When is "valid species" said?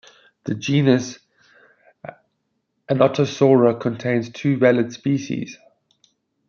4.57-5.59